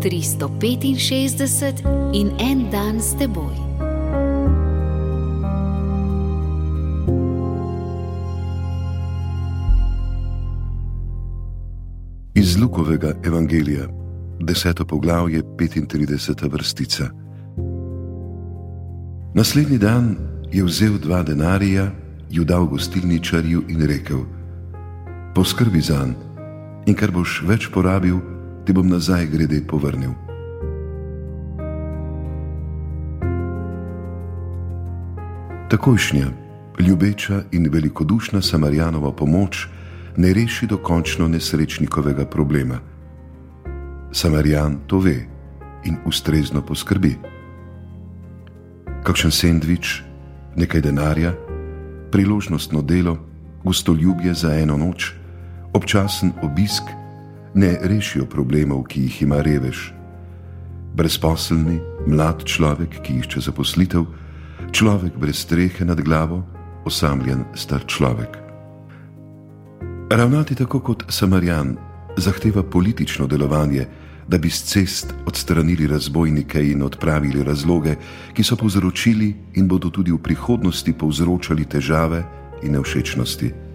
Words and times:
365 0.00 1.82
in 2.12 2.32
en 2.38 2.70
dan 2.70 3.00
s 3.00 3.16
teboj. 3.18 3.54
Iz 12.34 12.56
Lukovega 12.56 13.12
evangelija, 13.24 13.86
deseto 14.40 14.84
poglavje, 14.84 15.42
35. 15.42 16.50
vrstica. 16.50 17.10
Naslednji 19.34 19.78
dan 19.78 20.16
je 20.52 20.64
vzel 20.64 20.98
dva 20.98 21.22
denarija, 21.22 21.90
ju 22.30 22.44
dal 22.44 22.66
gostilničarju 22.66 23.62
in 23.68 23.86
rekel: 23.86 24.18
Poskrbi 25.34 25.80
za 25.80 26.04
njim, 26.06 26.14
in 26.86 26.94
kar 26.94 27.10
boš 27.10 27.42
več 27.46 27.68
porabil, 27.68 28.29
ti 28.70 28.74
bom 28.74 28.88
nazaj 28.88 29.26
grede 29.26 29.58
povrnil. 29.66 30.12
Takojšnja, 35.70 36.26
ljubeča 36.78 37.42
in 37.52 37.66
velikodušna 37.72 38.42
Samarjanova 38.42 39.12
pomoč 39.12 39.66
ne 40.16 40.32
reši 40.32 40.66
dokončno 40.66 41.28
nesrečnikovega 41.28 42.26
problema. 42.26 42.78
Samarjan 44.12 44.78
to 44.86 44.98
ve 44.98 45.26
in 45.84 45.96
ustrezno 46.06 46.62
poskrbi. 46.62 47.16
Kakšen 49.02 49.30
sendvič, 49.30 50.02
nekaj 50.56 50.80
denarja, 50.80 51.34
priložnostno 52.12 52.82
delo, 52.82 53.18
gostoljubje 53.64 54.34
za 54.34 54.54
eno 54.54 54.76
noč, 54.76 55.10
občasen 55.74 56.32
obisk 56.42 56.99
ne 57.54 57.78
rešijo 57.82 58.26
problemov, 58.26 58.84
ki 58.84 59.02
jih 59.02 59.22
ima 59.22 59.42
revež. 59.42 59.92
Brezposelni, 60.94 61.80
mlad 62.06 62.44
človek, 62.44 63.00
ki 63.02 63.20
išče 63.22 63.40
zaposlitev, 63.40 64.06
človek 64.72 65.16
brez 65.18 65.42
strehe 65.42 65.84
nad 65.84 66.00
glavo, 66.00 66.42
osamljen 66.84 67.44
star 67.54 67.86
človek. 67.86 68.38
Ravnati 70.10 70.54
tako 70.54 70.80
kot 70.80 71.04
Samarjan 71.08 71.76
zahteva 72.16 72.62
politično 72.62 73.26
delovanje, 73.26 73.86
da 74.28 74.38
bi 74.38 74.50
z 74.50 74.62
cest 74.62 75.14
odstranili 75.26 75.86
razbojnike 75.86 76.70
in 76.70 76.82
odpravili 76.82 77.42
razloge, 77.42 77.94
ki 78.34 78.42
so 78.42 78.56
povzročili 78.56 79.34
in 79.54 79.68
bodo 79.68 79.90
tudi 79.90 80.12
v 80.12 80.18
prihodnosti 80.18 80.92
povzročali 80.92 81.64
težave 81.64 82.22
in 82.62 82.72
nevšečnosti. 82.72 83.69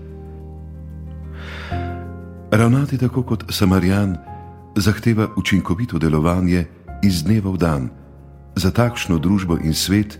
Ravnati 2.56 2.98
tako 2.98 3.24
kot 3.24 3.44
Samarjan 3.50 4.18
zahteva 4.76 5.28
učinkovito 5.38 6.00
delovanje 6.00 6.66
iz 7.04 7.24
dneva 7.24 7.52
v 7.52 7.58
dan 7.58 7.90
za 8.56 8.72
takšno 8.72 9.18
družbo 9.20 9.58
in 9.60 9.74
svet, 9.74 10.16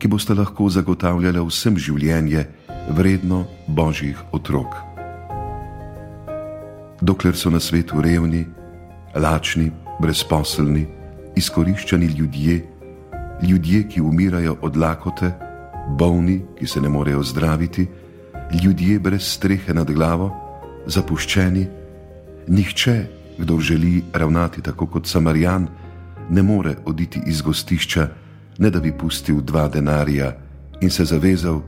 ki 0.00 0.08
boste 0.08 0.32
lahko 0.34 0.70
zagotavljali 0.72 1.42
vsem 1.44 1.76
življenje 1.76 2.46
vredno 2.88 3.44
božjih 3.68 4.16
otrok. 4.32 4.72
Dokler 7.04 7.36
so 7.36 7.52
na 7.52 7.60
svetu 7.60 8.00
revni, 8.00 8.46
lačni, 9.14 9.68
brezposelni, 10.00 10.86
izkoriščani 11.36 12.06
ljudje, 12.06 12.62
ljudje, 13.42 13.82
ki 13.88 14.00
umirajo 14.00 14.56
od 14.62 14.76
lakote, 14.76 15.34
bolni, 16.00 16.40
ki 16.56 16.66
se 16.66 16.80
ne 16.80 16.88
morejo 16.88 17.22
zdraviti, 17.22 17.86
ljudje 18.64 18.98
brez 18.98 19.28
strehe 19.36 19.74
nad 19.74 19.92
glavo, 19.92 20.43
zapuščeni, 20.86 21.66
nihče, 22.48 22.96
kdo 23.38 23.60
želi 23.60 24.02
ravnati 24.12 24.62
tako 24.62 24.86
kot 24.86 25.06
Samarjan, 25.06 25.68
ne 26.30 26.42
more 26.42 26.76
oditi 26.84 27.20
iz 27.26 27.42
gostišča, 27.42 28.08
ne 28.58 28.70
da 28.70 28.80
bi 28.80 28.92
pustil 28.92 29.40
dva 29.40 29.68
denarja 29.68 30.32
in 30.80 30.90
se 30.90 31.04
zavezal, 31.04 31.62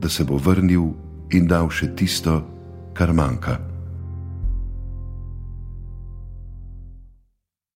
da 0.00 0.08
se 0.08 0.24
bo 0.24 0.36
vrnil 0.36 0.92
in 1.32 1.46
dal 1.46 1.70
še 1.70 1.94
tisto, 1.96 2.42
kar 2.94 3.12
manjka. 3.12 3.75